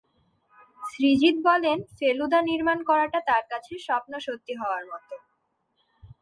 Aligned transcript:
সৃজিত 0.83 1.35
বলেন 1.47 1.77
ফেলুদা 1.97 2.39
নির্মাণ 2.49 2.79
করাটা 2.89 3.19
তার 3.29 3.43
কাছে 3.51 3.73
স্বপ্ন 3.87 4.11
সত্যি 4.25 4.53
হওয়ার 4.55 4.83
মত। 4.85 5.07